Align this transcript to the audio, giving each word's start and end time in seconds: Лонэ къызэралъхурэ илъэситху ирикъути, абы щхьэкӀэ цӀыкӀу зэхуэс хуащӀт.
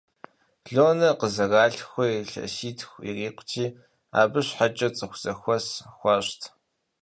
Лонэ 0.73 1.09
къызэралъхурэ 1.19 2.05
илъэситху 2.21 2.99
ирикъути, 3.09 3.65
абы 4.19 4.39
щхьэкӀэ 4.45 4.87
цӀыкӀу 4.95 5.21
зэхуэс 5.21 5.65
хуащӀт. 5.97 6.41